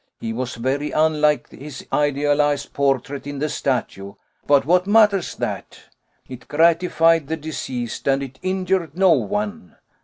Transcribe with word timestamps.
He 0.19 0.33
was 0.33 0.55
very 0.55 0.89
unlike 0.89 1.49
his 1.51 1.85
idealised 1.93 2.73
portrait 2.73 3.27
in 3.27 3.37
the 3.37 3.49
statue; 3.49 4.15
but 4.47 4.65
what 4.65 4.87
matters 4.87 5.35
that? 5.35 5.79
It 6.27 6.47
gratified 6.47 7.27
the 7.27 7.37
deceased, 7.37 8.07
and 8.07 8.23
it 8.23 8.39
injured 8.41 8.97
no 8.97 9.11
one. 9.11 9.75